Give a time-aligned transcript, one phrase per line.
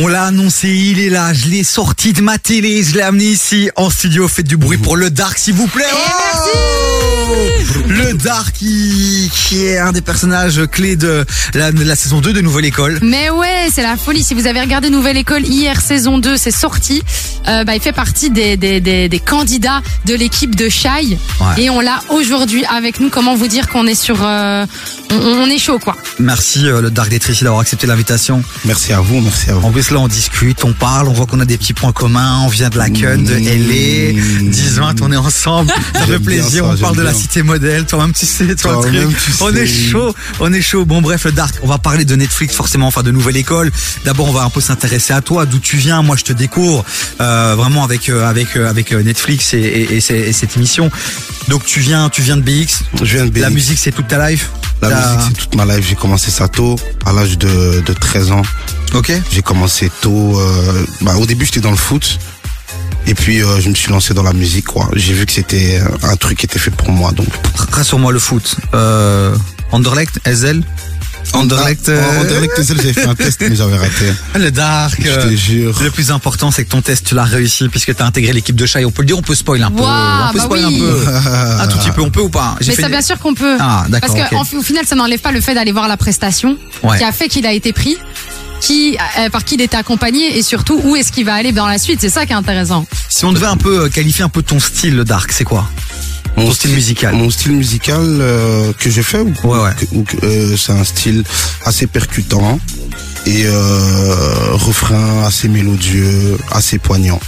[0.00, 3.24] On l'a annoncé, il est là, je l'ai sorti de ma télé, je l'ai amené
[3.24, 4.28] ici en studio.
[4.28, 5.84] Faites du bruit pour le Dark, s'il vous plaît.
[5.92, 7.17] Oh
[7.88, 12.32] le Dark qui, qui est un des personnages clés de la, de la saison 2
[12.32, 12.98] de Nouvelle École.
[13.02, 14.22] Mais ouais, c'est la folie.
[14.22, 17.02] Si vous avez regardé Nouvelle École hier, saison 2, c'est sorti.
[17.48, 21.18] Euh, bah, il fait partie des, des, des, des candidats de l'équipe de Shai.
[21.40, 21.62] Ouais.
[21.62, 23.08] Et on l'a aujourd'hui avec nous.
[23.10, 24.18] Comment vous dire qu'on est sur...
[24.22, 24.66] euh,
[25.10, 25.96] on, on est chaud, quoi.
[26.18, 28.42] Merci euh, le Dark d'être ici, d'avoir accepté l'invitation.
[28.64, 29.66] Merci à vous, merci à vous.
[29.66, 32.40] En plus là on discute, on parle, on voit qu'on a des petits points communs,
[32.44, 34.12] on vient de la Cun, de LA,
[34.50, 37.22] 10-20, on est ensemble, ça fait plaisir, ça, on parle de la bien.
[37.22, 39.16] cité modèle, toi-même tu sais, toi Toi-même, truc.
[39.24, 39.58] tu on sais.
[39.62, 40.84] est chaud, on est chaud.
[40.84, 43.70] Bon bref le Dark, on va parler de Netflix forcément, enfin de Nouvelle École.
[44.04, 46.84] D'abord on va un peu s'intéresser à toi, d'où tu viens, moi je te découvre
[47.20, 50.90] euh, vraiment avec euh, avec euh, avec Netflix et, et, et, c'est- et cette émission.
[51.48, 53.54] Donc tu viens tu viens de BX, Je viens de la BX.
[53.54, 54.50] musique c'est toute ta life?
[54.80, 55.84] La musique, c'est toute ma life.
[55.88, 58.42] J'ai commencé ça tôt, à l'âge de, de 13 ans.
[58.94, 60.40] Ok J'ai commencé tôt.
[61.00, 62.18] bah, au début, j'étais dans le foot.
[63.08, 64.66] Et puis, euh, je me suis lancé dans la musique.
[64.66, 64.88] quoi.
[64.94, 67.10] J'ai vu que c'était un truc qui était fait pour moi.
[67.12, 67.26] Donc,
[67.72, 68.56] Rassure-moi le foot.
[68.74, 69.34] Euh,
[69.72, 70.62] Anderlecht, Ezel?
[71.32, 74.12] Anderlecht, Ah, euh, Anderlecht, j'avais fait un test, mais j'avais raté.
[74.38, 74.98] Le Dark.
[75.02, 75.78] Je euh, te jure.
[75.82, 78.56] Le plus important, c'est que ton test, tu l'as réussi puisque tu as intégré l'équipe
[78.56, 78.84] de Chai.
[78.86, 79.82] On peut le dire, on peut spoil un peu.
[79.82, 80.76] Waouh, on peut bah spoil oui.
[80.76, 81.06] un peu.
[81.62, 82.56] Un tout petit peu, on peut ou pas?
[82.60, 83.56] J'ai Mais fait ça, des- bien sûr qu'on peut.
[83.60, 84.14] Ah, d'accord.
[84.30, 86.96] Parce qu'au final, ça n'enlève pas le fait d'aller voir la prestation Ouais.
[86.98, 87.96] qui a fait qu'il a été pris,
[88.60, 91.66] qui, euh, par qui il était accompagné et surtout où est-ce qu'il va aller dans
[91.66, 92.00] la suite.
[92.00, 92.84] C'est ça qui est intéressant.
[93.08, 95.68] Si on devait un peu euh, qualifier un peu ton style, le Dark, c'est quoi?
[96.36, 97.14] Ton style musical.
[97.16, 99.70] Mon style musical euh, que j'ai fait ou, Ouais, ouais.
[99.92, 101.24] ou euh, c'est un style
[101.64, 102.60] assez percutant
[103.26, 107.18] et euh, refrain assez mélodieux, assez poignant.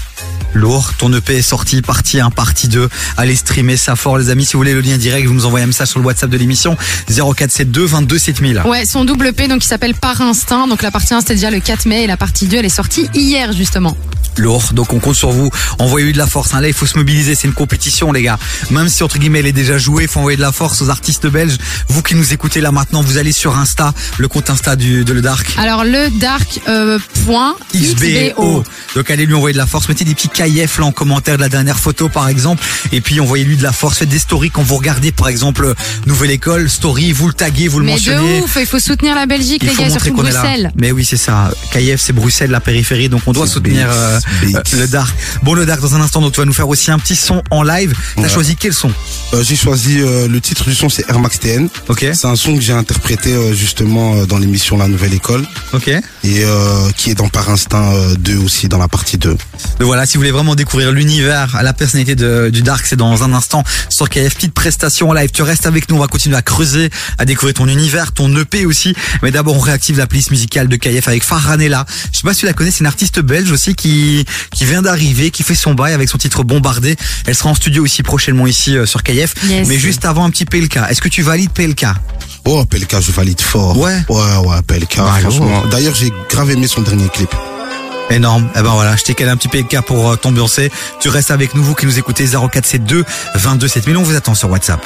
[0.55, 0.93] Lourd.
[0.99, 2.89] Ton EP est sorti, partie 1, partie 2.
[3.17, 4.45] Allez streamer ça fort, les amis.
[4.45, 6.37] Si vous voulez le lien direct, vous nous envoyez un message sur le WhatsApp de
[6.37, 6.77] l'émission
[7.09, 8.63] 0472 22 7000.
[8.67, 10.67] Ouais, son double P, donc il s'appelle Par Instinct.
[10.67, 12.69] Donc la partie 1, c'était déjà le 4 mai et la partie 2, elle est
[12.69, 13.97] sortie hier, justement.
[14.37, 14.71] lourd.
[14.73, 15.51] Donc on compte sur vous.
[15.79, 16.55] Envoyez-lui de la force.
[16.55, 16.61] hein.
[16.61, 17.35] Là, il faut se mobiliser.
[17.35, 18.39] C'est une compétition, les gars.
[18.71, 20.89] Même si entre guillemets elle est déjà jouée, il faut envoyer de la force aux
[20.91, 21.57] artistes belges.
[21.89, 25.13] Vous qui nous écoutez là maintenant, vous allez sur Insta, le compte Insta du, de
[25.13, 25.55] Le Dark.
[25.59, 28.63] Alors le dark euh, point XBO.
[28.95, 29.89] Donc allez lui envoyer de la force.
[29.89, 32.63] Mettez des petits KF là en commentaire de la dernière photo par exemple.
[32.93, 33.99] Et puis envoyez-lui de la force.
[33.99, 35.75] Faites des stories quand vous regardez par exemple
[36.07, 38.39] Nouvelle École, story, vous le taguez, vous le Mais mentionnez.
[38.41, 40.15] de ouf, il faut soutenir la Belgique, Il les faut gars, surtout.
[40.15, 40.73] Bruxelles.
[40.77, 41.51] Mais oui, c'est ça.
[41.73, 45.15] KF, c'est Bruxelles, la périphérie, donc on doit soutenir euh, euh, le Dark.
[45.43, 47.43] Bon, le Dark, dans un instant, donc tu vas nous faire aussi un petit son
[47.51, 47.95] en live.
[48.17, 48.29] T'as Ouais.
[48.29, 48.91] choisi quel son?
[49.35, 51.69] Euh, j'ai choisi euh, le titre du son, c'est Air Max TN.
[51.89, 55.45] Ok, C'est un son que j'ai interprété euh, justement euh, dans l'émission La Nouvelle École
[55.75, 55.89] ok.
[55.89, 59.31] et euh, qui est dans Par Instinct euh, 2 aussi dans la partie 2.
[59.31, 59.39] Donc
[59.81, 63.33] voilà, si vous voulez vraiment découvrir l'univers, la personnalité de, du Dark, c'est dans un
[63.33, 64.35] instant sur KF.
[64.35, 65.31] Petite prestation en live.
[65.33, 68.67] Tu restes avec nous, on va continuer à creuser, à découvrir ton univers, ton EP
[68.67, 68.95] aussi.
[69.23, 71.85] Mais d'abord, on réactive la playlist musicale de KF avec Faranella.
[72.13, 74.83] Je sais pas si tu la connais, c'est une artiste belge aussi qui, qui vient
[74.83, 76.97] d'arriver, qui fait son bail avec son titre Bombardé.
[77.27, 79.35] Elle sera en studio aussi prochainement ici euh, sur KF.
[79.49, 79.69] Yes.
[79.69, 80.79] Mais juste avant un petit PLK.
[80.89, 81.87] Est-ce que tu valides PLK
[82.47, 83.77] Oh, PLK, je valide fort.
[83.79, 83.99] Ouais.
[84.09, 85.65] Ouais, ouais, PLK, Bah, franchement.
[85.71, 87.31] D'ailleurs, j'ai grave aimé son dernier clip.
[88.11, 88.49] Énorme.
[88.57, 90.71] Eh ben voilà, je t'ai calé un petit PLK pour euh, t'ambiancer.
[91.01, 93.05] Tu restes avec nous, vous qui nous écoutez 0472
[93.37, 93.97] 22 7000.
[93.97, 94.81] On vous attend sur WhatsApp.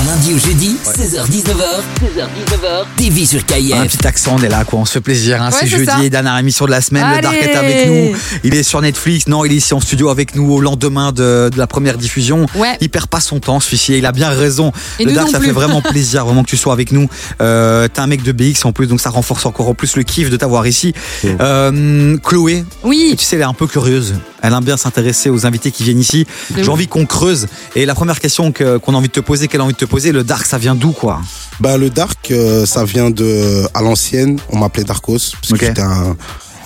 [0.00, 3.96] Du lundi au jeudi, 16h-19h, 16h-19h, TV sur Un KIF.
[3.98, 4.78] petit accent, on est là, quoi.
[4.78, 5.42] On se fait plaisir.
[5.42, 5.50] Hein.
[5.50, 6.08] Ouais, c'est jeudi, ça.
[6.08, 7.04] dernière émission de la semaine.
[7.16, 7.20] Le.
[7.20, 8.16] Dark est avec nous.
[8.44, 9.26] Il est sur Netflix.
[9.28, 12.46] Non, il est ici en studio avec nous au lendemain de, de la première diffusion.
[12.54, 12.78] Ouais.
[12.80, 13.98] Il perd pas son temps, celui-ci.
[13.98, 14.72] Il a bien raison.
[14.98, 15.48] Et le Dark, ça plus.
[15.48, 17.08] fait vraiment plaisir, vraiment que tu sois avec nous.
[17.42, 20.02] Euh, T'es un mec de BX en plus, donc ça renforce encore en plus le
[20.02, 20.94] kiff de t'avoir ici.
[21.24, 24.14] Euh, Chloé, Oui, tu sais, elle est un peu curieuse.
[24.42, 26.26] Elle aime bien s'intéresser aux invités qui viennent ici.
[26.56, 27.46] J'ai envie qu'on creuse.
[27.76, 29.78] Et la première question que- qu'on a envie de te poser, qu'elle a envie de
[29.78, 31.20] te poser, le Dark, ça vient d'où, quoi?
[31.60, 35.82] Bah, le Dark, euh, ça vient de, à l'ancienne, on m'appelait Darkos, parce que j'étais
[35.82, 36.16] un,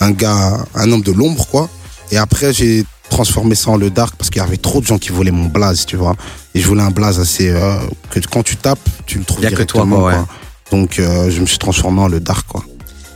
[0.01, 1.69] un gars, un homme de l'ombre, quoi.
[2.13, 4.99] Et après, j'ai transformé ça en le Dark parce qu'il y avait trop de gens
[4.99, 6.15] qui voulaient mon blaze, tu vois.
[6.55, 7.77] Et je voulais un blaze assez, euh,
[8.11, 10.13] que quand tu tapes, tu le trouves Y a que toi, directement, ouais.
[10.15, 10.27] quoi.
[10.71, 12.65] Donc, euh, je me suis transformé en le Dark, quoi.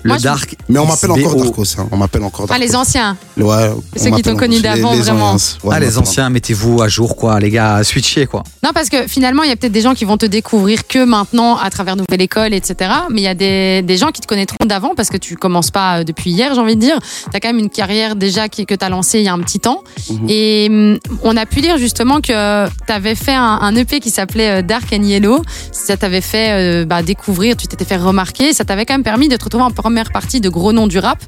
[0.02, 0.54] Le Moi, je- Dark.
[0.68, 1.34] Mais on m'appelle encore.
[1.36, 1.88] Darkos, hein.
[1.90, 2.64] On m'appelle encore ah, Darkos.
[2.64, 3.16] les anciens.
[3.36, 3.70] Ouais.
[3.96, 5.34] Ceux qui t'ont connu d'avant, vraiment.
[5.64, 8.42] ouais, ah, les anciens, mettez-vous à jour, quoi, les gars, switchez, quoi.
[8.64, 11.04] Non, parce que finalement, il y a peut-être des gens qui vont te découvrir que
[11.04, 12.90] maintenant à travers Nouvelle École, etc.
[13.10, 15.70] Mais il y a des, des gens qui te connaîtront d'avant parce que tu commences
[15.70, 16.98] pas euh, depuis hier, j'ai envie de dire.
[17.30, 19.32] Tu as quand même une carrière déjà qui, que tu as lancée il y a
[19.32, 19.82] un petit temps.
[20.10, 20.26] Mhm.
[20.28, 24.10] Et hum, on a pu lire justement que tu avais fait un, un EP qui
[24.10, 25.42] s'appelait euh, Dark and Yellow.
[25.72, 28.52] Ça t'avait fait euh, bah, découvrir, tu t'étais fait remarquer.
[28.52, 30.98] Ça t'avait quand même permis de te retrouver en première partie de gros noms du
[30.98, 31.18] rap.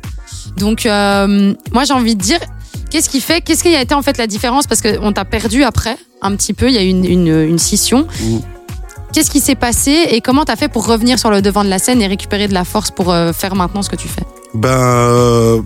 [0.59, 2.41] Donc, euh, moi, j'ai envie de dire,
[2.91, 4.67] qu'est-ce qui fait, qu'est-ce qui a été en fait la différence?
[4.67, 7.59] Parce qu'on t'a perdu après, un petit peu, il y a eu une, une, une
[7.59, 8.07] scission.
[8.23, 8.43] Mhm.
[9.15, 11.79] Qu'est-ce qui s'est passé et comment t'as fait pour revenir sur le devant de la
[11.79, 14.25] scène et récupérer de la force pour euh, faire maintenant ce que tu fais?
[14.53, 15.63] Ben, euh,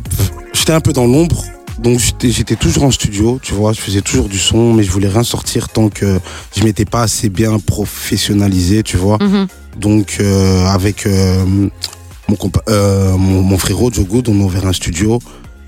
[0.52, 1.42] j'étais un peu dans l'ombre.
[1.80, 5.08] Donc j'étais toujours en studio, tu vois, je faisais toujours du son, mais je voulais
[5.08, 6.20] rien sortir tant que
[6.56, 9.18] je m'étais pas assez bien professionnalisé, tu vois.
[9.20, 9.48] Mhm.
[9.76, 11.68] Donc euh, avec euh,
[12.28, 15.18] mon, compa- euh, mon, mon frérot Joe Good, on a ouvert un studio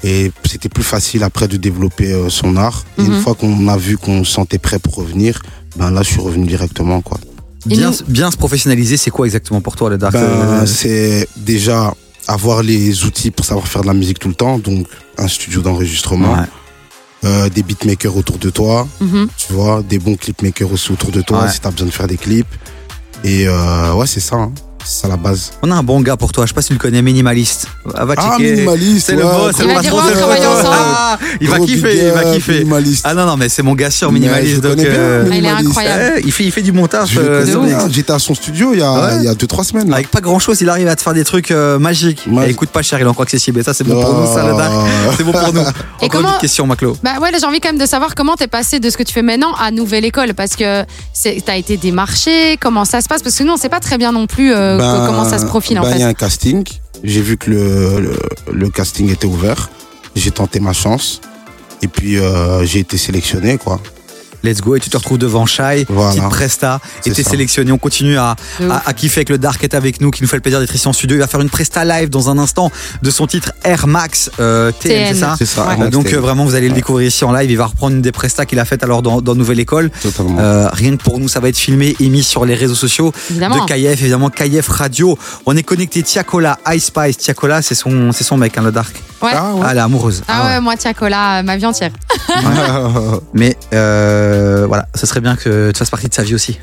[0.05, 2.85] et c'était plus facile après de développer euh, son art.
[2.99, 3.13] Et Mhm.
[3.15, 5.43] une fois qu'on a vu qu'on se sentait prêt pour revenir,
[5.77, 7.19] ben là je suis revenu directement quoi.
[7.67, 11.27] Bien, nous- bien se professionnaliser, c'est quoi exactement pour toi le dark Ben, euh, c'est
[11.37, 11.95] déjà
[12.29, 14.87] avoir les outils pour savoir faire de la musique tout le temps, donc
[15.19, 16.47] un studio d'enregistrement, ouais.
[17.25, 19.29] euh, des beatmakers autour de toi, Mhm.
[19.37, 21.51] tu vois, des bons clipmakers aussi autour de toi Ouais.
[21.53, 22.47] si t'as besoin de faire des clips.
[23.25, 24.53] Et euh, ouais, c'est ça, hein.
[24.87, 25.51] C'est ça la base.
[25.63, 27.67] On a un bon gars pour toi, je sais pas si tu le connais, minimaliste.
[27.95, 29.99] Ah, va Ah, minimaliste, C'est le boss, c'est Il le patron.
[29.99, 30.69] ensemble.
[30.71, 32.53] Ah, il va kiffer, big il va kiffer.
[32.61, 33.05] Minimaliste.
[33.09, 34.51] Ah non, non, mais c'est mon gars sûr, minimaliste.
[34.51, 36.13] je le donc, connais bien, euh, Ah, il est incroyable.
[36.19, 37.19] eh, il, fait, il fait du montage.
[37.19, 37.89] Euh, bien.
[37.91, 39.17] J'étais à son studio il y a, Ouais.
[39.21, 39.89] il y a deux, trois semaines.
[39.89, 39.97] là.
[39.97, 42.25] Avec pas grand chose, il arrive à te faire des trucs euh, magiques.
[42.31, 42.47] Ouais.
[42.47, 43.61] Et il coûte pas cher, il est encore accessible.
[43.61, 44.53] Et ça, c'est bon pour nous, ça, le.
[44.59, 44.85] Ah.
[45.17, 45.61] C'est bon pour nous.
[46.01, 46.97] Et Encore comment- une petite question, Maclo.
[47.03, 49.13] Bah ouais, j'ai envie quand même de savoir comment t'es passé de ce que tu
[49.13, 53.23] fais maintenant à Nouvelle École, parce que c'est- t'as été démarché, comment ça se passe,
[53.23, 55.39] parce que nous, on sait pas très bien non plus euh, Ben, que- comment ça
[55.39, 56.11] se profile en ben, Il y a fait.
[56.11, 56.65] un casting.
[57.05, 58.19] J'ai vu que le, le,
[58.53, 59.71] le casting était ouvert.
[60.15, 61.21] J'ai tenté ma chance.
[61.83, 63.81] Et puis, euh, j'ai été sélectionné, quoi.
[64.47, 64.77] Let's go.
[64.77, 66.11] Et tu te retrouves devant Shai, Voilà.
[66.13, 66.81] petite presta.
[67.05, 67.73] Et t'es sélectionné.
[67.73, 68.37] On continue à,
[68.71, 70.75] à, à kiffer avec le Dark est avec nous, qui nous fait le plaisir d'être
[70.75, 71.17] ici en studio.
[71.17, 72.71] Il va faire une presta live dans un instant
[73.03, 75.07] de son titre Air Max euh, TN, TN.
[75.15, 75.67] c'est ça C'est ça.
[75.69, 75.77] Ouais.
[75.87, 77.51] Euh, Donc euh, vraiment, vous allez le découvrir ici en live.
[77.51, 79.91] Il va reprendre une des prestas qu'il a faites alors dans, dans Nouvelle École.
[80.39, 83.13] Euh, rien que pour nous, ça va être filmé et mis sur les réseaux sociaux
[83.31, 83.65] Évidemment.
[83.65, 85.19] de KF, évidemment KF Radio.
[85.47, 87.17] On est connecté Tiakola, Ice Spice.
[87.19, 88.95] Tiakola, c'est son, c'est son mec, hein, le Dark.
[89.23, 89.31] Ouais.
[89.35, 89.61] Ah, ouais.
[89.65, 90.23] Ah, elle est amoureuse.
[90.29, 91.91] Ah ouais, moi, Tiakola, ma vie entière.
[93.35, 96.59] Mais euh, euh, voilà, ce serait bien que tu fasses partie de sa vie aussi.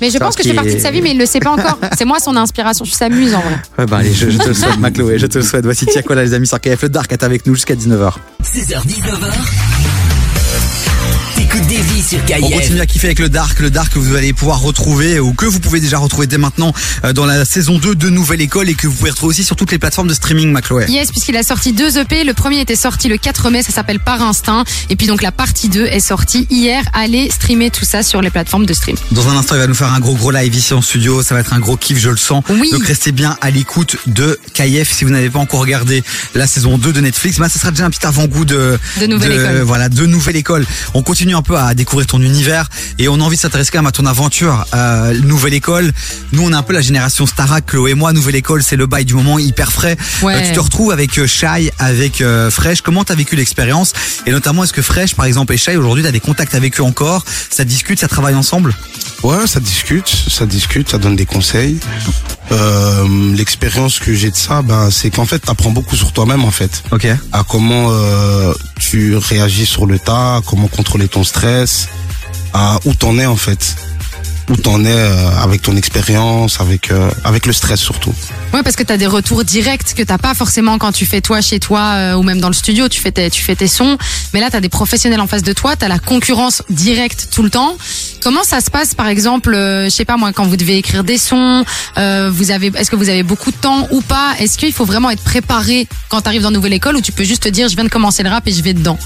[0.00, 1.40] Mais je pense que je fais partie de sa vie, mais il ne le sait
[1.40, 1.78] pas encore.
[1.96, 2.84] C'est moi son inspiration.
[2.84, 3.56] Je s'amuse en vrai.
[3.78, 5.18] Ouais, ben allez, je, te le souhaite, Macloé.
[5.18, 5.64] Je te le souhaite.
[5.64, 6.82] Voici Tiakola, les amis, sur KF.
[6.82, 8.14] Le Dark est avec nous jusqu'à 19h.
[8.42, 10.83] 16h, 19h.
[12.42, 15.32] On continue à kiffer avec le Dark, le Dark que vous allez pouvoir retrouver ou
[15.34, 16.72] que vous pouvez déjà retrouver dès maintenant
[17.04, 19.54] euh, dans la saison 2 de Nouvelle École et que vous pouvez retrouver aussi sur
[19.54, 20.86] toutes les plateformes de streaming, Macloé.
[20.88, 22.24] Yes, puisqu'il a sorti deux EP.
[22.24, 24.64] Le premier était sorti le 4 mai, ça s'appelle Par Instinct.
[24.90, 26.82] Et puis donc la partie 2 est sortie hier.
[26.92, 28.96] Allez streamer tout ça sur les plateformes de stream.
[29.12, 31.22] Dans un instant, il va nous faire un gros gros live ici en studio.
[31.22, 32.42] Ça va être un gros kiff, je le sens.
[32.48, 32.70] Oui.
[32.72, 36.02] Donc restez bien à l'écoute de KIF si vous n'avez pas encore regardé
[36.34, 37.38] la saison 2 de Netflix.
[37.38, 39.60] Bah, ça sera déjà un petit avant-goût de, de, nouvelle école.
[39.60, 40.66] Voilà, de nouvelle école.
[40.94, 42.68] On continue un peu à découvrir ton univers
[42.98, 44.66] et on a envie de s'intéresser quand même à ton aventure.
[44.74, 45.92] Euh, Nouvelle École.
[46.32, 48.12] Nous, on est un peu la génération Starac, Chloé et moi.
[48.12, 49.96] Nouvelle École, c'est le bail du moment hyper frais.
[50.22, 50.34] Ouais.
[50.34, 52.80] Euh, tu te retrouves avec euh, Shai, avec euh, Fresh.
[52.80, 53.92] Comment t'as vécu l'expérience?
[54.26, 56.82] Et notamment, est-ce que Fresh, par exemple, et Shai, aujourd'hui, t'as des contacts avec eux
[56.82, 57.24] encore?
[57.50, 58.74] Ça discute, ça travaille ensemble?
[59.22, 61.78] Ouais, ça discute, ça discute, ça donne des conseils.
[62.54, 66.50] Euh, L'expérience que j'ai de ça, ben, c'est qu'en fait, t'apprends beaucoup sur toi-même, en
[66.50, 66.82] fait.
[66.92, 67.06] Ok.
[67.32, 71.88] À comment euh, tu réagis sur le tas, à comment contrôler ton stress,
[72.52, 73.76] à où t'en es, en fait.
[74.50, 78.12] Où t'en es euh, avec ton expérience, avec euh, avec le stress surtout.
[78.52, 81.40] Ouais, parce que t'as des retours directs que t'as pas forcément quand tu fais toi
[81.40, 83.96] chez toi euh, ou même dans le studio, tu fais tes, tu fais tes sons.
[84.34, 87.50] Mais là, t'as des professionnels en face de toi, t'as la concurrence directe tout le
[87.50, 87.76] temps.
[88.22, 91.18] Comment ça se passe, par exemple, je sais pas moi, quand vous devez écrire des
[91.18, 91.64] sons,
[91.96, 94.34] vous avez, est-ce que vous avez beaucoup de temps ou pas?
[94.38, 97.44] Est-ce qu'il faut vraiment être préparé quand t'arrives dans Nouvelle École ou tu peux juste
[97.44, 98.98] te dire, je viens de commencer le rap et je vais dedans?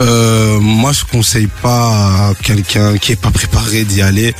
[0.00, 4.34] Euh, moi, je conseille pas à quelqu'un qui est pas préparé d'y aller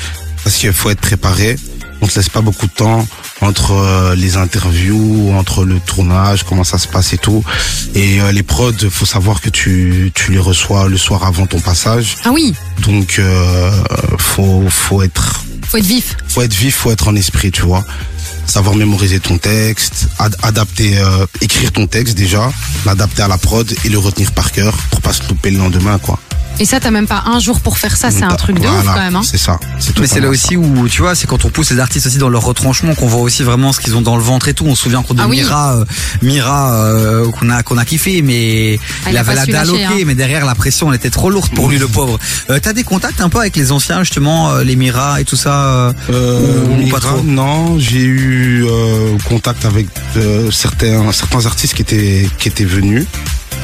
[0.44, 1.56] parce qu'il faut être préparé.
[2.00, 3.06] On te laisse pas beaucoup de temps
[3.40, 7.42] entre euh, les interviews, entre le tournage, comment ça se passe et tout.
[7.94, 11.60] Et euh, les prods, faut savoir que tu tu les reçois le soir avant ton
[11.60, 12.16] passage.
[12.24, 13.70] Ah oui, Donc euh,
[14.18, 16.16] faut faut être faut être vif.
[16.28, 17.84] faut être vif, faut être en esprit, tu vois.
[18.46, 22.52] Savoir mémoriser ton texte, ad- adapter, euh, écrire ton texte déjà,
[22.84, 25.98] l'adapter à la prod et le retenir par cœur pour pas se louper le lendemain,
[25.98, 26.18] quoi.
[26.60, 28.84] Et ça, t'as même pas un jour pour faire ça, c'est un truc de ouf
[28.84, 29.16] quand même.
[29.16, 29.22] Hein.
[29.24, 29.58] C'est ça.
[29.80, 32.18] C'est Mais c'est là aussi où, tu vois, c'est quand on pousse les artistes aussi
[32.18, 34.64] dans leur retranchement qu'on voit aussi vraiment ce qu'ils ont dans le ventre et tout.
[34.66, 35.38] On se souvient encore de Ah oui.
[35.38, 35.84] Mira, euh,
[36.22, 39.90] Mira euh, qu'on a qu'on a kiffé, mais Ah, il avait la dalle ok, hein.
[40.06, 42.18] mais derrière la pression elle était trop lourde pour lui le pauvre.
[42.50, 45.36] Euh, T'as des contacts un peu avec les anciens justement, euh, les Mira et tout
[45.36, 47.22] ça euh, Euh, ou, Mira, pas trop?
[47.24, 53.06] Non, j'ai eu euh, contact avec euh, certains certains artistes qui étaient qui étaient venus,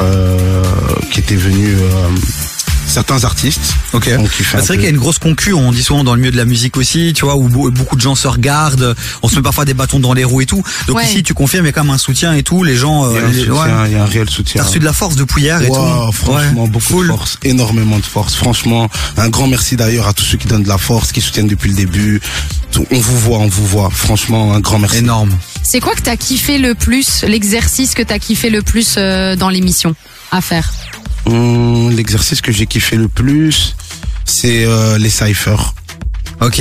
[0.01, 0.63] euh,
[1.13, 1.77] qui étaient venus.
[2.91, 3.75] Euh, certains artistes.
[3.93, 4.09] Ok.
[4.11, 6.33] Bah, c'est vrai qu'il y a une grosse concu, on dit souvent dans le milieu
[6.33, 9.37] de la musique aussi, tu vois, où beau- beaucoup de gens se regardent, on se
[9.37, 10.63] met parfois des bâtons dans les roues et tout.
[10.87, 11.05] Donc Ouais.
[11.05, 13.09] ici, tu confirmes, il y a quand même un soutien et tout, les gens...
[13.11, 13.89] Il y a euh, un les- soutien, ouais.
[13.89, 14.63] il y a un réel soutien.
[14.63, 16.13] T'as reçu de la force de Pouillard et Wow, tout.
[16.13, 16.69] franchement, Ouais.
[16.69, 17.07] beaucoup Full.
[17.09, 18.35] de force, énormément de force.
[18.35, 21.47] Franchement, un grand merci d'ailleurs à tous ceux qui donnent de la force, qui soutiennent
[21.49, 22.21] depuis le début.
[22.91, 23.91] On vous voit, on vous voit.
[23.93, 24.99] Franchement, un grand merci.
[24.99, 25.31] Énorme.
[25.63, 29.49] C'est quoi que t'as kiffé le plus, l'exercice que t'as kiffé le plus euh, dans
[29.49, 29.95] l'émission
[30.31, 30.73] à faire?
[31.27, 33.77] Hum, L'exercice que j'ai kiffé le plus,
[34.25, 35.75] c'est euh, les cyphers.
[36.41, 36.61] Ok.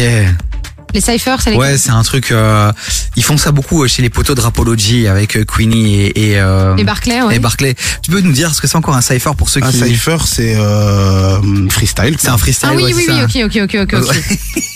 [0.94, 2.32] Les cyphers, c'est les Ouais, c'est un truc.
[2.32, 2.72] euh,
[3.16, 6.40] ils font ça beaucoup euh, chez les poteaux de Rapology avec euh, Queenie et et,
[6.40, 7.36] euh, Et Barclay, ouais.
[7.36, 7.76] et Barclay.
[8.02, 9.78] Tu peux nous dire ce que c'est encore un cipher pour ceux Un qui.
[9.78, 12.16] cypher, c'est euh, freestyle.
[12.20, 12.70] C'est un freestyle.
[12.72, 13.48] Ah oui, ouais, oui, c'est oui, ça.
[13.48, 14.18] ok, ok, ok, ok, ok.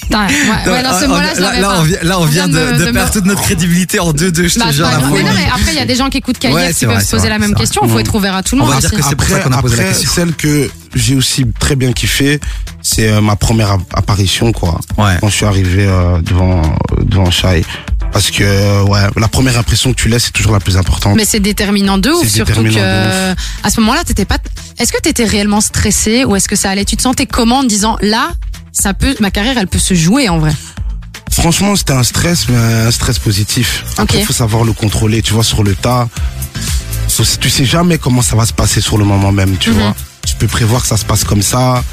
[0.04, 1.80] Putain, ouais, ouais, dans ce mot-là, je là, l'avais là, pas.
[1.80, 4.48] on vient, là, on vient de, me- de me- perdre toute notre crédibilité en 2-2,
[4.50, 5.12] je Bah, te c'est jure, pas la grave.
[5.14, 5.24] Mais folie.
[5.30, 6.96] non, mais après, il y a des gens qui écoutent KIF Ouais, qui c'est peuvent
[6.96, 7.82] vrai, se c'est poser vrai, la même c'est question.
[7.86, 9.02] Il faut être ouvert à tout le On monde va dire aussi.
[9.02, 10.12] que c'est pour ça qu'on a posé la après, question.
[10.14, 12.40] celle que j'ai aussi très bien kiffé,
[12.84, 14.80] c'est euh, ma première app- apparition, quoi.
[14.98, 15.18] Ouais.
[15.22, 16.62] Quand je suis arrivé euh, devant
[17.04, 17.64] devant Shai.
[18.12, 21.16] Parce que euh, ouais, la première impression que tu laisses, c'est toujours la plus importante.
[21.16, 23.32] Mais c'est déterminant de ouf, surtout que
[23.64, 24.38] à ce moment-là, t'étais pas.
[24.78, 26.86] Est-ce que t'étais réellement stressé ou est-ce que ça allait?
[26.86, 28.32] Tu te sentais comment en disant là,
[28.72, 30.52] ça peut, ma carrière, elle peut se jouer en vrai?
[31.32, 33.84] Franchement, c'était un stress, mais un stress positif.
[33.98, 35.24] Après, il faut savoir le contrôler.
[35.24, 36.08] Tu vois, sur le tas,
[37.40, 39.80] tu sais jamais comment ça va se passer sur le moment même, tu Mhm.
[39.80, 39.96] vois.
[40.26, 41.84] Tu peux prévoir que ça se passe comme ça,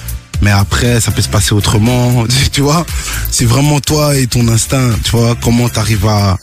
[0.43, 2.85] mais après, ça peut se passer autrement, tu vois.
[3.31, 6.39] C'est vraiment toi et ton instinct, tu vois, comment t'arrives à,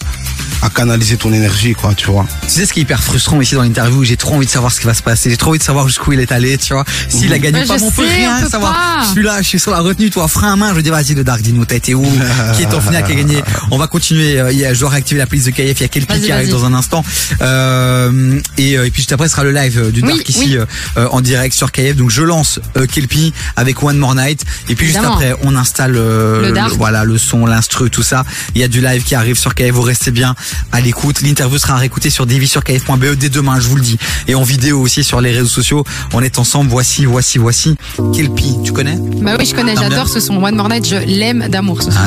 [0.62, 2.26] à canaliser ton énergie, quoi, tu vois.
[2.44, 4.72] Tu sais ce qui est hyper frustrant ici dans l'interview, j'ai trop envie de savoir
[4.72, 6.74] ce qui va se passer, j'ai trop envie de savoir jusqu'où il est allé, tu
[6.74, 6.84] vois.
[7.10, 8.74] S'il a gagné Mais pas, je on peut sais, rien on savoir.
[8.74, 9.04] pas.
[9.06, 11.14] Je suis là, je suis sur la retenue, toi, frein à main, je dis vas-y
[11.14, 12.04] le Dark, dis-nous, t'as été où?
[12.56, 13.42] Qui est en finale, qui a gagné?
[13.72, 15.82] On va continuer, euh, il y a, je dois réactiver la playlist de KF, il
[15.82, 17.04] y a quelqu'un qui arrive dans un instant.
[17.42, 20.58] Euh, et, euh, et puis juste après ce sera le live du Oui, Dark ici
[20.58, 20.66] oui.
[20.98, 21.96] euh, en direct sur KF.
[21.96, 25.96] Donc je lance euh, Kelpie avec One More Night et puis juste après on installe
[25.96, 28.26] euh, Le voilà le son, l'instru, tout ça.
[28.56, 30.36] Il y a du live qui arrive sur KF, vous restez bien
[30.72, 31.22] à l'écoute.
[31.22, 33.98] L'interview sera réécoutée sur kf.be E dès demain, je vous le dis.
[34.28, 35.84] Et en vidéo aussi sur les réseaux sociaux.
[36.14, 36.70] On est ensemble.
[36.70, 37.76] Voici, voici, voici.
[38.14, 38.98] Kelpie, tu connais?
[39.22, 40.44] Bah oui, je connais, j'adore ce son.
[40.44, 41.98] One More Night, je l'aime d'amour ce son.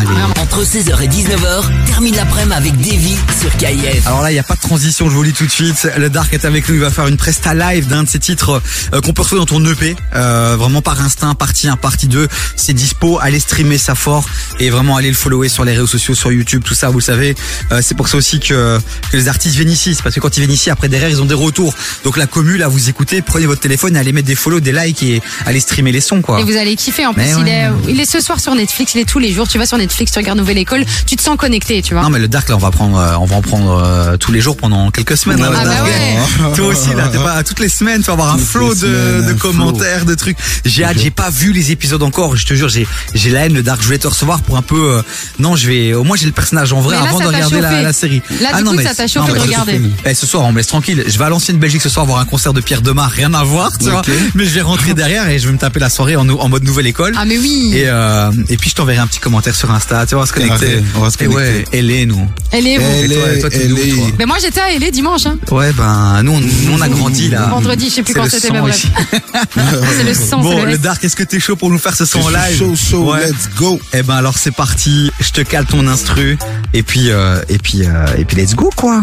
[0.41, 4.07] Entre 16h et 19h, termine l'après-midi avec Davy sur KIF.
[4.07, 5.89] Alors là, il n'y a pas de transition, je vous le dis tout de suite.
[5.97, 8.63] Le Dark est avec nous, il va faire une presta live d'un de ses titres
[8.95, 9.97] euh, qu'on peut retrouver dans ton EP.
[10.15, 12.29] Euh, vraiment par instinct, partie 1, partie 2.
[12.57, 14.25] C'est dispo, allez streamer ça fort
[14.59, 17.05] et vraiment allez le follower sur les réseaux sociaux, sur YouTube, tout ça, vous le
[17.05, 17.35] savez.
[17.73, 18.79] Euh, c'est pour ça aussi que,
[19.11, 19.95] que les artistes viennent ici.
[19.95, 21.75] C'est parce que quand ils viennent ici, après derrière, ils ont des retours.
[22.05, 24.73] Donc la commu, là, vous écoutez, prenez votre téléphone et allez mettre des follow, des
[24.73, 26.41] likes et allez streamer les sons, quoi.
[26.41, 27.07] Et vous allez kiffer.
[27.07, 27.51] En plus, Mais il, ouais.
[27.51, 29.49] est, il est ce soir sur Netflix, il est tous les jours.
[29.49, 32.03] Tu vas sur Netflix, tu regardes Nouvelle École, tu te sens connecté, tu vois.
[32.03, 34.33] Non mais le Dark là on va prendre euh, on va en prendre euh, tous
[34.33, 35.43] les jours pendant quelques semaines.
[35.43, 36.55] hein, Ah le bah ouais.
[36.57, 38.81] Toi aussi là, t'es pas toutes les semaines tu vas avoir un Toutes flot de,
[38.81, 40.37] semaines, de commentaires, de trucs.
[40.65, 42.37] J'ai hâte, j'ai pas vu les épisodes encore.
[42.37, 43.81] Je te jure, j'ai j'ai la haine le Dark.
[43.81, 44.97] Je voulais te recevoir pour un peu.
[44.99, 45.03] euh,
[45.39, 45.95] non, je vais.
[45.95, 48.20] Au moins j'ai le personnage en vrai là, avant de regarder la série.
[48.41, 49.81] Là, ah du non coup, mais ça t'a chauffé de regarder.
[50.05, 51.05] Eh, ce soir on me laisse tranquille.
[51.07, 53.43] Je vais à l'ancienne Belgique ce soir voir un concert de Pierre Demar, rien à
[53.45, 54.03] voir, tu vois.
[54.35, 56.65] Mais je vais rentrer derrière et je vais me taper la soirée en, en mode
[56.65, 57.15] nouvelle école.
[57.17, 57.73] Ah mais oui.
[57.75, 60.27] Et, euh, et puis je t'enverrai un petit commentaire sur Insta, tu vois, on va
[60.27, 60.83] se connecter.
[60.97, 61.79] On va se Et ouais, connecter.
[61.79, 62.29] elle est nous.
[62.53, 62.85] Elle est vous.
[62.85, 64.15] Est, est.
[64.19, 65.27] Mais moi j'étais à LA dimanche.
[65.27, 65.39] Hein.
[65.51, 66.41] Ouais, ben nous
[66.73, 67.47] on, a grandi là.
[67.49, 68.87] Vendredi, je sais plus quand c'était, mais bref.
[69.97, 72.21] C'est le sang, Bon, le Dark, est-ce que t'es chaud pour nous faire ce son
[72.21, 73.27] en live Chaud, chaud, Ouais.
[73.27, 73.81] let's go.
[73.93, 75.11] Eh ben alors c'est parti.
[75.21, 76.39] Je te cale ton instru
[76.73, 79.03] et puis euh, et puis euh, et puis let's go quoi.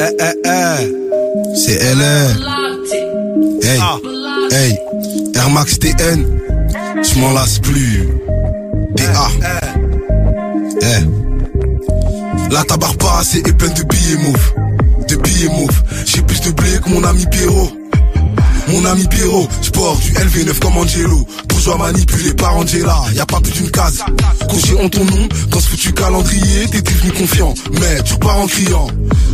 [0.00, 0.92] Eh, eh, eh.
[1.54, 2.30] C'est LR.
[3.62, 3.80] Hey,
[4.50, 4.78] hey,
[5.34, 6.26] Air Max TN.
[7.02, 8.08] Je m'en lasse plus.
[8.96, 9.28] DA.
[10.82, 12.50] Eh.
[12.50, 14.54] La tabarre pas assez est pleine de billets mauves.
[15.08, 15.82] De billets mauves.
[16.04, 17.70] J'ai plus de blé que mon ami Pierrot.
[18.68, 21.26] Mon ami Pierrot, sport du LV9 comme Angelo.
[21.48, 23.98] Bourgeois manipulé par Angela, y a pas plus d'une case.
[24.48, 27.54] Coché en ton nom, dans ce foutu calendrier, t'es devenu confiant.
[27.72, 28.86] Mais tu repars en criant.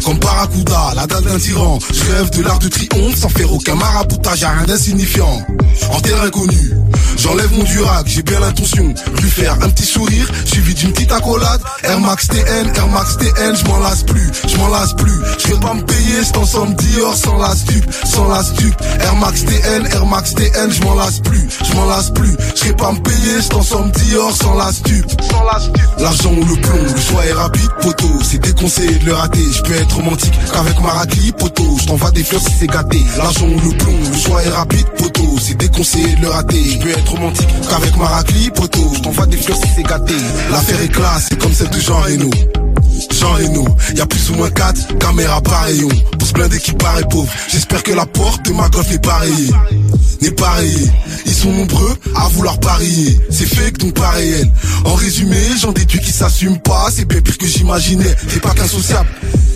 [0.05, 1.79] Comme Barracuda, la dalle d'un tyran.
[1.93, 5.47] Je rêve de l'art de triomphe sans faire aucun maraboutage, y'a rien d'insignifiant.
[5.93, 6.73] En terre inconnue,
[7.19, 8.95] j'enlève mon durac, j'ai bien l'intention.
[9.23, 11.61] Lui faire un petit sourire, suivi d'une petite accolade.
[11.85, 15.21] Air Max TN, Air Max TN, je m'en lasse plus, je m'en lasse plus.
[15.39, 18.75] Je vais pas me payer cet ensemble Dior sans la stup, sans la stup.
[19.01, 22.35] Air Max TN, Air Max TN, je m'en lasse plus, je m'en lasse plus.
[22.57, 25.83] Je pas me payer cet ensemble Dior sans la stup, sans la stup.
[25.99, 28.09] L'argent ou le plomb, le choix est rapide, poteau.
[28.23, 29.45] C'est déconseillé de le rater.
[29.53, 31.77] Je peux être romantique qu'avec Maracli, poteau.
[31.81, 33.05] Je t'envoie des fleurs si c'est gâté.
[33.19, 35.37] L'argent ou le plomb, le choix est rapide, poteau.
[35.39, 36.65] C'est déconseillé de le rater.
[36.65, 38.93] Je peux être romantique qu'avec Maracli, poteau.
[38.95, 40.15] Je t'envoie des fleurs si c'est gâté.
[40.51, 42.31] L'affaire est classe, c'est comme celle de Jean Reno.
[43.19, 45.89] Jean Reno, y a plus ou moins 4 caméras par rayon.
[46.19, 47.31] Pour se blinder qui paraît pauvre.
[47.49, 49.53] J'espère que la porte de ma golf n'est pas rayée.
[50.23, 50.91] N'est rayée.
[51.27, 53.19] Ils sont nombreux à vouloir parier.
[53.31, 54.51] C'est fake donc pas réel.
[54.85, 56.89] En résumé, j'en déduis qui s'assument pas.
[56.95, 58.15] C'est bien pire que j'imaginais.
[58.29, 59.09] T'es pas qu'un sociable.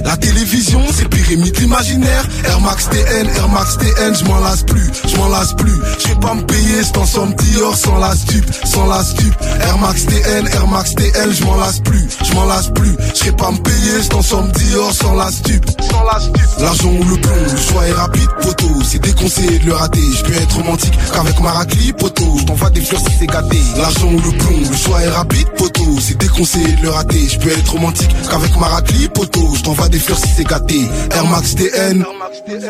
[0.05, 2.29] La télévision, c'est pyramide imaginaire.
[2.45, 5.73] Air Max TN, Air Max TN, je m'en lasse plus, je m'en lasse plus.
[5.99, 9.35] Je vais pas me payer cette ensemble Dior sans la stup, sans la stup.
[9.63, 12.95] Air Max TN, Air Max TN, je m'en lasse plus, je m'en lasse plus.
[13.25, 16.61] Je vais pas me payer cet ensemble Dior sans la stup, sans la stup.
[16.61, 18.83] L'argent ou le plomb, le choix est rapide, poteau.
[18.85, 20.03] C'est déconseillé de le rater.
[20.15, 22.37] Je peux être romantique qu'avec Maracli, poteau.
[22.39, 23.57] Je t'envoie des fleurs si c'est gâté.
[23.79, 25.97] L'argent ou le plomb, le choix est rapide, poteau.
[26.01, 27.27] C'est déconseillé de le rater.
[27.27, 29.55] Je peux être romantique qu'avec Maracli, poteau.
[29.55, 30.83] Je t'envoie des fleurs si c'est gâté.
[31.13, 32.05] Air Max TN,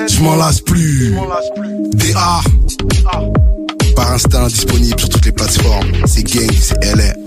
[0.08, 1.16] je m'en lasse plus.
[1.94, 2.40] DA,
[3.96, 5.90] par instinct disponible sur toutes les plateformes.
[6.06, 7.23] C'est gang, c'est LA.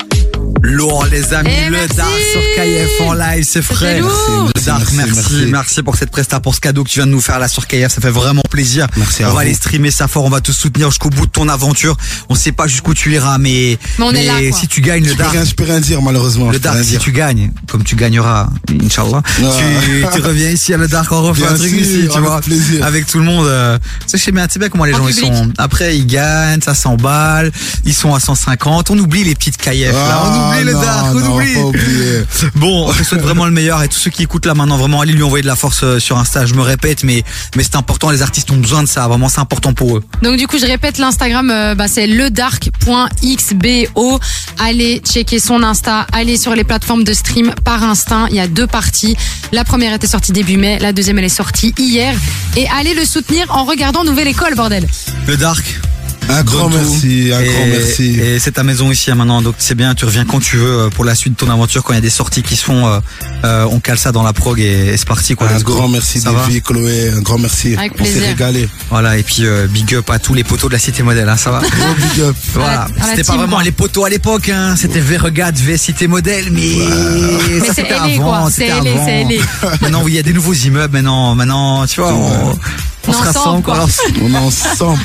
[0.61, 1.87] Lourd les amis, Eh, le.
[1.95, 3.99] Dark sur KF en live, c'est frais.
[3.99, 5.83] Le Dark, merci, Merci, merci, merci.
[5.83, 7.93] pour cette presta, pour ce cadeau que tu viens de nous faire là sur KF,
[7.93, 8.87] ça fait vraiment plaisir.
[8.97, 9.39] Merci à on va vous.
[9.39, 11.95] aller streamer ça fort, on va te soutenir jusqu'au bout de ton aventure.
[12.29, 15.09] On sait pas jusqu'où tu iras, mais, Mais on est là, si tu gagnes le
[15.09, 16.49] Je peux Dark, rien, je peux rien dire malheureusement.
[16.51, 16.99] le Dark, si dire.
[17.01, 18.49] tu gagnes, comme tu gagneras,
[18.83, 22.11] Inch'Allah, tu, tu reviens ici à le Dark, on refait Bien un truc ici, tu
[22.17, 22.85] avec vois, plaisir.
[22.85, 23.45] avec tout le monde.
[23.47, 25.51] euh, Tu sais, je sais bien, tu sais bien comment les En gens ils sont.
[25.57, 27.51] Après, ils gagnent, ça s'emballe,
[27.85, 31.15] ils sont à 150, on oublie les petites KF, là, on oublie le non, Dark,
[31.15, 31.81] on oublie.
[32.55, 35.01] Bon, on te souhaite vraiment le meilleur et tous ceux qui écoutent là maintenant, vraiment,
[35.01, 36.45] allez lui envoyer de la force euh, sur Insta.
[36.45, 37.23] Je me répète, mais,
[37.55, 40.03] mais c'est important, les artistes ont besoin de ça, vraiment, c'est important pour eux.
[40.21, 44.19] Donc du coup, je répète l'Instagram, euh, bah, c'est ledark.xbo.
[44.59, 48.27] Allez checker son Insta, allez sur les plateformes de stream par instinct.
[48.29, 49.15] Il y a deux parties.
[49.51, 52.15] La première était sortie début mai, la deuxième elle est sortie hier.
[52.55, 54.87] Et allez le soutenir en regardant Nouvelle École, bordel.
[55.27, 55.79] Le Dark.
[56.29, 58.19] Un grand merci, un et, grand merci.
[58.19, 60.79] Et c'est ta maison ici hein, maintenant, donc c'est bien, tu reviens quand tu veux
[60.79, 62.65] euh, pour la suite de ton aventure, quand il y a des sorties qui se
[62.65, 62.99] font, euh,
[63.45, 65.47] euh, on cale ça dans la prog et, et c'est parti quoi.
[65.47, 65.75] Un go.
[65.75, 67.75] grand merci Davy, Chloé, un grand merci.
[67.77, 68.67] Avec On s'est régalé.
[68.89, 71.37] Voilà, et puis euh, big up à tous les poteaux de la cité modèle, hein,
[71.37, 71.59] ça va.
[71.59, 72.35] Gros big up.
[72.53, 73.63] Voilà, c'était pas team, vraiment quoi.
[73.63, 74.75] les poteaux à l'époque, hein.
[74.75, 76.75] c'était V-Regard, V-Cité Modèle, mais,
[77.49, 78.67] Mais ça c'est c'était avant, C'est.
[79.81, 82.57] Maintenant, oui, il y a des nouveaux immeubles, maintenant, maintenant, tu vois, on, on
[83.07, 83.85] On se rassemble, quoi.
[84.21, 84.99] On est ensemble.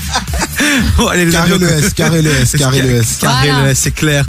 [1.13, 3.19] allez, les Carré le S, carré le S, carré le S.
[3.21, 4.21] Carré le S, c'est clair.